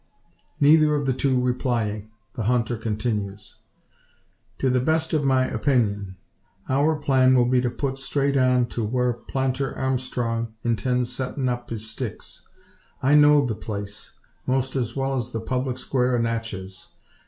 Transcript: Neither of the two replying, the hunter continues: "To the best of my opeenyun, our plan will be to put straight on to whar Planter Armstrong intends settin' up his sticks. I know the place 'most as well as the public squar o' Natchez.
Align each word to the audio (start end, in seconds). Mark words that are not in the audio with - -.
Neither 0.59 0.95
of 0.95 1.05
the 1.05 1.13
two 1.13 1.39
replying, 1.39 2.09
the 2.33 2.45
hunter 2.45 2.75
continues: 2.75 3.57
"To 4.57 4.71
the 4.71 4.79
best 4.79 5.13
of 5.13 5.23
my 5.23 5.47
opeenyun, 5.51 6.15
our 6.67 6.95
plan 6.95 7.35
will 7.35 7.45
be 7.45 7.61
to 7.61 7.69
put 7.69 7.99
straight 7.99 8.35
on 8.35 8.65
to 8.69 8.83
whar 8.83 9.13
Planter 9.13 9.77
Armstrong 9.77 10.55
intends 10.63 11.13
settin' 11.13 11.47
up 11.47 11.69
his 11.69 11.87
sticks. 11.87 12.41
I 13.03 13.13
know 13.13 13.45
the 13.45 13.53
place 13.53 14.17
'most 14.47 14.75
as 14.75 14.95
well 14.95 15.15
as 15.17 15.31
the 15.31 15.39
public 15.41 15.77
squar 15.77 16.15
o' 16.15 16.19
Natchez. 16.19 16.95